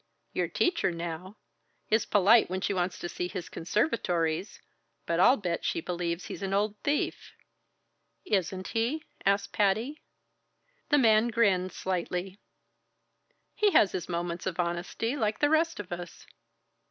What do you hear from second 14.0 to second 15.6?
moments of honesty like the